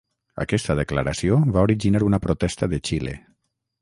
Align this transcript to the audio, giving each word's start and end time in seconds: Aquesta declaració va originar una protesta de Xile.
Aquesta 0.43 0.75
declaració 0.79 1.37
va 1.57 1.67
originar 1.67 2.03
una 2.07 2.21
protesta 2.25 2.71
de 2.73 2.81
Xile. 2.91 3.15